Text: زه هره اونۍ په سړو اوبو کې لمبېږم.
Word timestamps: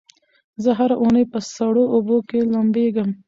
زه 0.63 0.69
هره 0.79 0.95
اونۍ 1.01 1.23
په 1.31 1.39
سړو 1.55 1.83
اوبو 1.95 2.17
کې 2.29 2.39
لمبېږم. 2.53 3.09